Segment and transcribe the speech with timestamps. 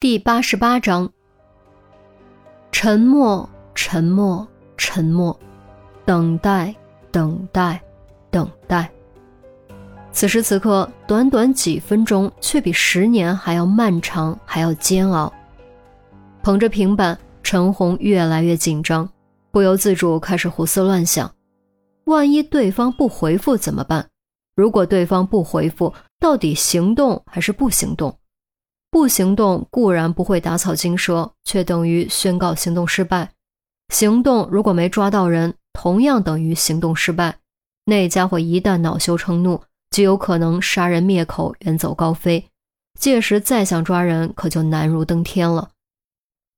[0.00, 1.12] 第八十八章，
[2.70, 5.36] 沉默，沉默，沉默，
[6.04, 6.72] 等待，
[7.10, 7.82] 等待，
[8.30, 8.88] 等待。
[10.12, 15.32] 此时此刻，短短几分钟，却比十年还要漫长，还要煎熬。
[16.44, 19.10] 捧着平板，陈红越来越紧张，
[19.50, 21.28] 不由自主开始胡思乱想：
[22.04, 24.06] 万一对方不回复怎么办？
[24.54, 28.16] 如果对方不回复，到底行动还是不行动？
[28.90, 33.32] 不行动固然不会打草惊蛇，却等于宣告行动失败。
[33.92, 37.38] 行动如果没抓到人，同样等于行动失败。
[37.84, 42.48] 那家伙一旦恼羞成怒，极有可能杀人灭口，远走高飞。
[42.98, 45.70] 届时再想抓人，可就难如登天了。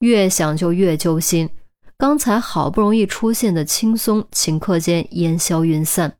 [0.00, 1.48] 越想就越揪心。
[1.96, 6.16] 刚才好不容易出现的轻松，顷刻间烟消云散。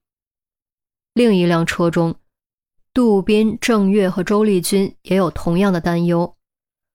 [1.15, 2.15] 另一辆车中。
[2.95, 6.37] 杜宾、郑月和周丽君也有同样的担忧，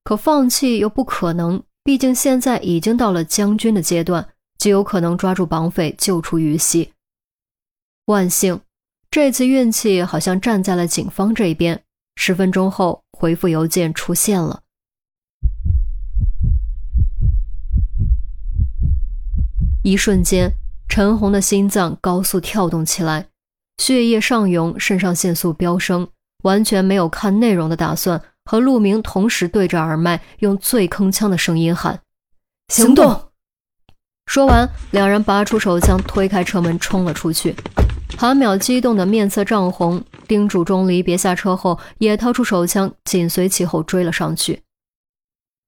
[0.05, 6.94] 可放弃又不可能，毕竟现在已经到了将军的阶段，极有可能抓住绑匪，救出于西。
[8.06, 8.61] 万幸，
[9.11, 11.83] 这次运气好像站在了警方这边。
[12.16, 14.61] 十分钟后，回复邮件出现了。
[19.84, 20.53] 一瞬间，
[20.88, 23.28] 陈红的心脏高速跳动起来。
[23.80, 26.09] 血液上涌，肾上腺素飙升，
[26.44, 32.02] 完全没有看内容的打算，和陆明同时对着耳麦，用最铿锵的声音喊
[32.67, 33.31] ：“行动！”
[34.27, 37.55] 说完，两人拔出手枪，推开车门冲了出去。
[38.17, 44.61] 韩淼激动的面色涨红，叮嘱钟离别下车后，也掏出手枪，紧随其后追了上去。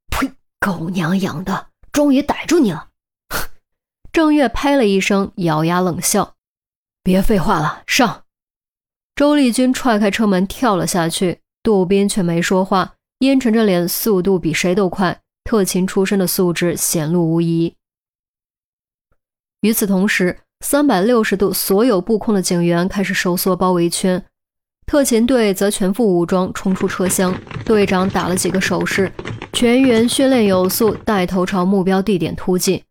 [0.10, 0.30] 呸！
[0.60, 2.90] 狗娘养的，终于逮住你了！
[4.12, 6.36] 郑月拍了一声，咬牙冷笑。
[7.04, 8.26] 别废话了，上！
[9.16, 15.20] 周丽君踹开车门跳了下去，杜宾却没说话，阴沉着脸，速度比谁都快。
[15.44, 17.76] 特勤出身的素质显露无疑。
[19.62, 24.24] 与此同时，三百六十度所有布控的警员开始收缩包围圈，
[24.86, 27.36] 特勤队则全副武装冲出车厢。
[27.66, 29.12] 队长打了几个手势，
[29.52, 32.84] 全员训练有素，带头朝目标地点突进。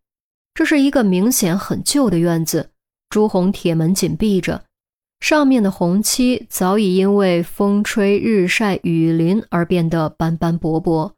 [0.53, 2.70] 这是一个明显很旧的院子。
[3.11, 4.63] 朱红铁门紧闭着，
[5.19, 11.13] 上面的红漆早已因为风吹日晒雨淋而变得斑斑驳驳。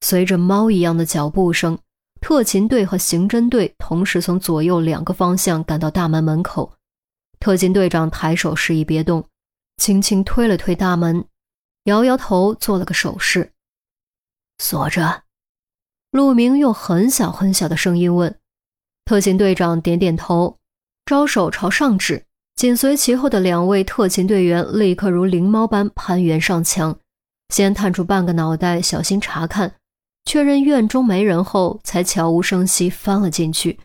[0.00, 1.78] 随着猫一样的脚步声，
[2.22, 6.72] 特勤队和刑侦队同时从左右两个方向赶到大门门口。
[7.38, 9.28] 特勤队长抬手示意别动，
[9.76, 11.26] 轻轻推了推大门，
[11.84, 13.52] 摇摇头，做了个手势
[14.58, 15.24] ：“锁着。”
[16.10, 18.38] 陆明用很小很小的声音问，
[19.04, 20.57] 特勤队长点点头。
[21.08, 22.22] 招手朝上指，
[22.54, 26.98] 紧随其后的两位特勤队员立刻如灵猫般攀援上墙，
[27.48, 29.76] 先探出半个脑袋，小心查看，
[30.26, 33.80] 确认院中没人后，才悄无声息翻了进去。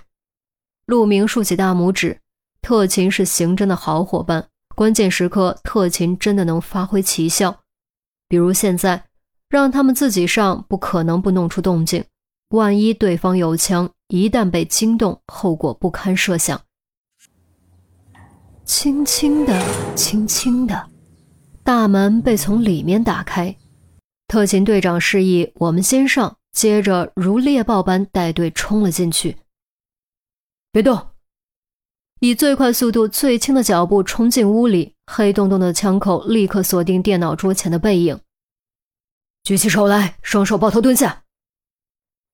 [0.85, 2.19] 陆明竖起大拇指，
[2.61, 7.61] 特勤是刑侦的好伙伴，关键时刻特勤真的能发挥奇效。
[8.27, 9.05] 比如现在，
[9.47, 12.03] 让他们自己上，不可能不弄出动静。
[12.49, 16.59] 万一对方有枪，一旦被惊动，后果不堪设想。
[18.65, 19.61] 轻轻的，
[19.93, 20.89] 轻轻的，
[21.63, 23.53] 大门被从里面打开。
[24.27, 29.35] 特勤队长示意我们先上，接着如猎豹般带队冲了进去。
[30.71, 31.07] 别动！
[32.21, 38.17] 以最快速度、最轻的脚步冲进屋里，黑洞洞的枪口立刻锁定电脑桌前的背影。
[39.43, 41.23] 举起手来，双手抱头蹲下。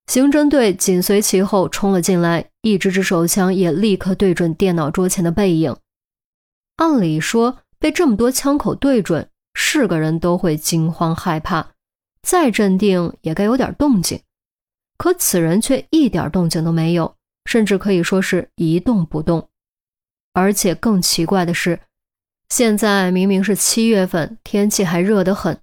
[0.05, 5.75] 刑侦队紧随其后冲了进来，一支支手枪也立刻对准电脑桌前的背影。
[6.79, 11.71] 按理说，被这么多枪口对准，是个人都会惊慌害怕，
[12.23, 14.21] 再镇定也该有点动静。
[14.97, 19.49] 可此人却一点动静都没有，甚至可以说是一动不动。
[20.31, 21.77] 而且更奇怪的是，
[22.47, 25.59] 现在明明是七月份，天气还热得很，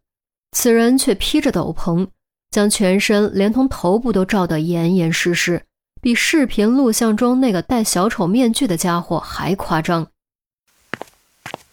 [0.53, 2.06] 此人却披着斗篷，
[2.50, 5.62] 将全身连同头部都罩得严严实实，
[6.03, 10.07] 比视频录像中那个戴小丑面具的家伙还夸张。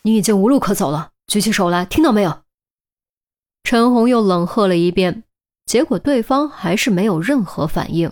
[0.04, 2.42] 你已经无路可走了，举起手来，听到没有？
[3.64, 5.24] 陈红又冷喝了一遍，
[5.66, 8.12] 结果对方还是没有任何反应。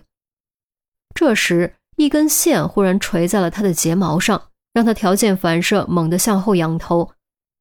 [1.14, 7.12] 这时，一根线忽然垂在了他的睫毛上，让他条件反射猛地向后仰头，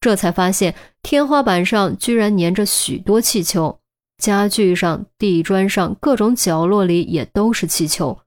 [0.00, 3.80] 这才发现天花板上居然粘着许多气球，
[4.22, 8.20] 家具上、地砖上、各种角落里也都是气球。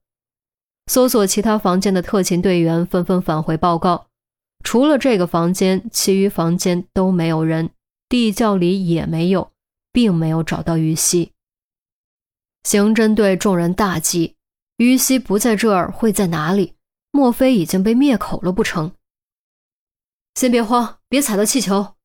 [0.87, 4.07] 搜索其他房间的特勤队员纷纷返回报告。
[4.63, 7.69] 除了这个房间，其余房间都没有人，
[8.09, 9.51] 地窖里也没有，
[9.91, 11.31] 并没有找到于西。
[12.63, 14.35] 刑侦队众人大急：
[14.77, 16.73] 于西不在这儿，会在哪里？
[17.11, 18.93] 莫非已经被灭口了不成？
[20.35, 21.95] 先别慌，别踩到气球。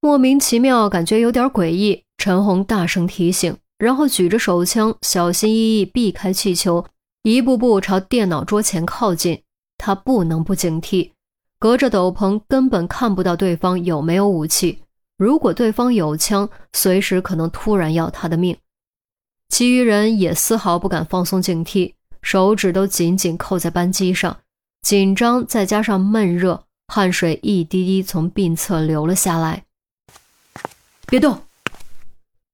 [0.00, 2.04] 莫名其妙，感觉有点诡异。
[2.18, 6.84] 陈红大声提醒，然后举着手枪，小心翼翼避开气球，
[7.22, 9.42] 一步步朝电脑桌前靠近。
[9.78, 11.11] 他不能不警惕，
[11.62, 14.82] 隔着斗篷根本看不到对方有没有武器。
[15.16, 18.56] 如果对方有枪，随时可能突然要他的命。
[19.48, 24.36] 其余人也丝毫不敢放松警惕，手指都紧紧扣在扳机上，
[24.80, 29.62] 紧张再加上闷热，汗水一滴滴从鬓侧流了下来。
[31.06, 31.42] 别动！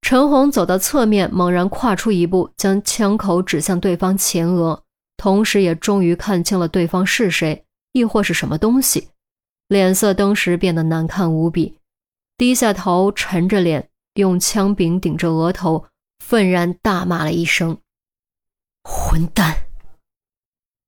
[0.03, 4.83] 陈红走到侧面，猛然跨出一步，将枪口指向对方前额，
[5.17, 7.65] 同时也终于看清了对方是谁，
[7.99, 9.09] 亦或是什么东西，
[9.67, 11.75] 脸色登时变得难看无比，
[12.37, 15.87] 低下头，沉着脸，用枪柄顶着额头。
[16.25, 17.79] 愤然大骂了一声
[18.85, 19.67] ：“混蛋！”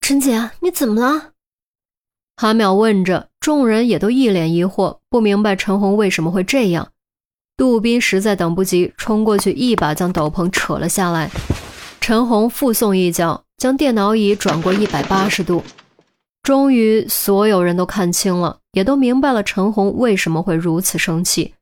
[0.02, 1.32] 陈姐，你怎么了？
[2.36, 6.92] 韩淼问着，众人也都一脸疑惑，不明白陈红为什么会这样。
[7.56, 11.30] 杜斌实在等不及，冲过去一把将斗篷扯了下来。
[12.00, 15.62] 陈红附送一脚，将电脑椅转过一百八十度。
[16.42, 21.54] 终于，所有人都看清了，也都明白了陈红为什么会如此生气。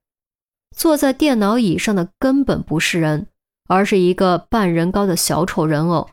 [0.77, 3.27] 坐在电脑椅上的根本不是人。
[3.71, 6.09] 而是一个半人高的小丑人偶，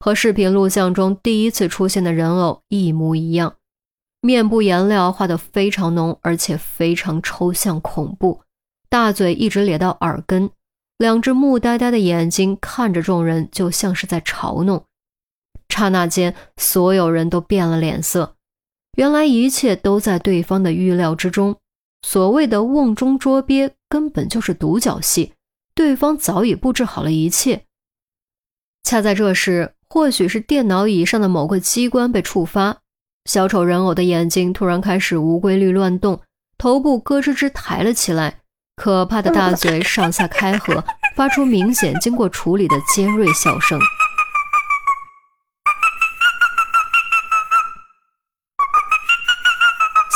[0.00, 3.54] 和视频录像中第一次出现的人偶一模一样，
[4.20, 8.42] 面部颜料画得非常浓，而且非常抽象恐怖，
[8.90, 10.50] 大嘴一直咧到耳根，
[10.98, 14.84] 两只木呆呆的眼睛看着众人，就像是在嘲弄。
[15.70, 18.34] 刹那间，所有人都变了脸色，
[18.96, 21.56] 原来一切都在对方的预料之中，
[22.02, 25.32] 所谓的瓮中捉鳖根本就是独角戏。
[25.74, 27.64] 对方早已布置好了一切。
[28.82, 32.78] 恰在这时，或许是电脑椅上的某个机关被触发，
[33.24, 36.20] 小丑人偶的眼睛突然开始无规律乱动，
[36.58, 38.40] 头部咯吱吱抬了起来，
[38.76, 40.84] 可怕的大嘴上下开合，
[41.14, 43.78] 发出明显经过处理的尖锐笑声。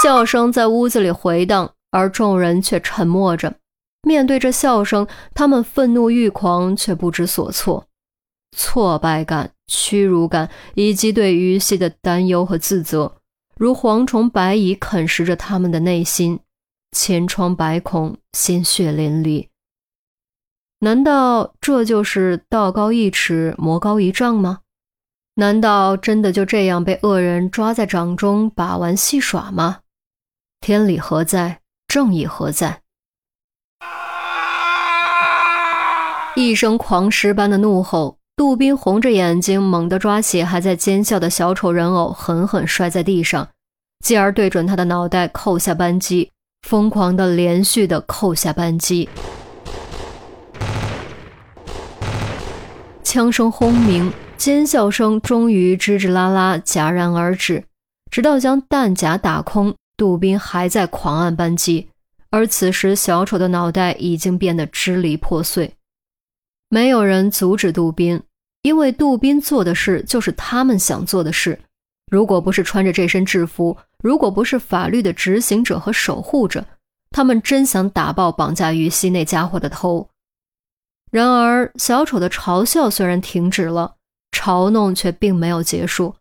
[0.05, 3.55] 笑声在屋子里回荡，而众人却沉默着。
[4.03, 7.87] 面对着笑声，他们愤怒欲狂，却不知所措。
[8.55, 13.15] 挫败感、屈辱感，以及对于西的担忧和自责，
[13.56, 16.39] 如蝗虫白蚁啃食着他们的内心，
[16.93, 19.49] 千疮百孔，鲜血淋漓。
[20.81, 24.59] 难道这就是道高一尺，魔高一丈吗？
[25.37, 29.79] 难道真的就这样被恶人抓在掌中把玩戏耍吗？
[30.66, 31.58] 天理何在？
[31.87, 32.81] 正义何在？
[36.37, 43.46] 一声狂狮般的怒吼，杜宾红着眼睛，猛地抓起还在尖笑的小丑人偶，狠狠摔在地上，
[44.02, 46.31] 继而对准他的脑袋扣下扳机，
[46.67, 49.06] 疯狂的连续的扣下扳机。
[53.02, 57.64] 枪声轰鸣，尖笑声终于吱吱啦啦戛然而止，
[58.10, 61.88] 直到将弹夹打空，杜宾还在狂按扳机，
[62.31, 65.75] 而此时小丑的脑袋已经变得支离破碎。
[66.69, 68.20] 没有人阻止杜宾，
[68.63, 71.60] 因为杜宾做的事就是他们想做的事。
[72.10, 76.67] 如果不是穿着这身制服，如果不是法律的执行者和守护者，
[77.10, 80.08] 他们真想打爆绑架于西那家伙的头。
[81.13, 83.94] 然而，小丑的嘲笑虽然停止了，
[84.32, 86.17] 嘲弄却并没有结束。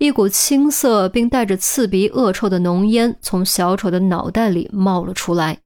[0.00, 5.58] 一股青涩并带着刺鼻恶臭的浓烟从小丑的脑袋里冒了出来。